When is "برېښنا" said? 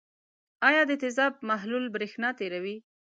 1.95-2.29